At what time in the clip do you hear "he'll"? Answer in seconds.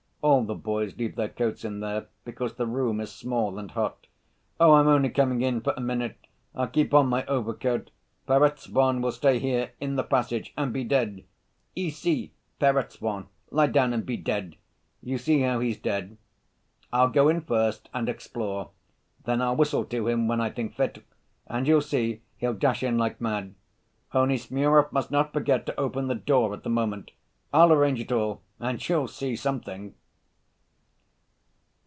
22.37-22.53